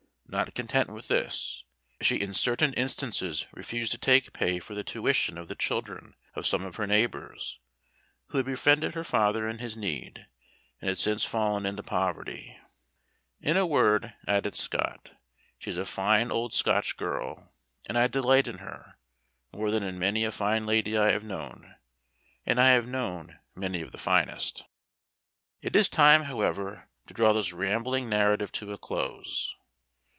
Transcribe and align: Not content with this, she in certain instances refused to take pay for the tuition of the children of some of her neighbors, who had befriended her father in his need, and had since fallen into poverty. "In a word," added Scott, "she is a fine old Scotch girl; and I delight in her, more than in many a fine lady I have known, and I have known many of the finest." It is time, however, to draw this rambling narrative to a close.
Not 0.33 0.55
content 0.55 0.89
with 0.89 1.09
this, 1.09 1.65
she 2.01 2.15
in 2.21 2.33
certain 2.33 2.73
instances 2.75 3.47
refused 3.51 3.91
to 3.91 3.97
take 3.97 4.31
pay 4.31 4.59
for 4.59 4.73
the 4.73 4.81
tuition 4.85 5.37
of 5.37 5.49
the 5.49 5.55
children 5.55 6.15
of 6.35 6.47
some 6.47 6.63
of 6.63 6.77
her 6.77 6.87
neighbors, 6.87 7.59
who 8.27 8.37
had 8.37 8.45
befriended 8.45 8.95
her 8.95 9.03
father 9.03 9.45
in 9.45 9.57
his 9.57 9.75
need, 9.75 10.27
and 10.79 10.87
had 10.87 10.97
since 10.97 11.25
fallen 11.25 11.65
into 11.65 11.83
poverty. 11.83 12.57
"In 13.41 13.57
a 13.57 13.65
word," 13.65 14.13
added 14.25 14.55
Scott, 14.55 15.11
"she 15.59 15.69
is 15.69 15.75
a 15.77 15.83
fine 15.83 16.31
old 16.31 16.53
Scotch 16.53 16.95
girl; 16.95 17.51
and 17.87 17.97
I 17.97 18.07
delight 18.07 18.47
in 18.47 18.59
her, 18.59 18.97
more 19.51 19.69
than 19.69 19.83
in 19.83 19.99
many 19.99 20.23
a 20.23 20.31
fine 20.31 20.65
lady 20.65 20.97
I 20.97 21.11
have 21.11 21.25
known, 21.25 21.75
and 22.45 22.57
I 22.57 22.69
have 22.69 22.87
known 22.87 23.37
many 23.53 23.81
of 23.81 23.91
the 23.91 23.97
finest." 23.97 24.63
It 25.61 25.75
is 25.75 25.89
time, 25.89 26.23
however, 26.23 26.87
to 27.07 27.13
draw 27.13 27.33
this 27.33 27.51
rambling 27.51 28.07
narrative 28.07 28.53
to 28.53 28.71
a 28.71 28.77
close. 28.77 29.53